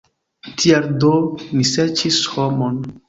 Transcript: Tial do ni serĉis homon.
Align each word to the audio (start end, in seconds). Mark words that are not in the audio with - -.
Tial 0.61 0.87
do 1.03 1.11
ni 1.59 1.67
serĉis 1.73 2.19
homon. 2.33 2.83